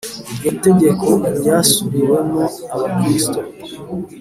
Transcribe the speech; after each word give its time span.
iryo 0.47 0.51
tegeko 0.65 1.07
ryasubiriwemo 1.37 2.41
abakristo 2.73 3.39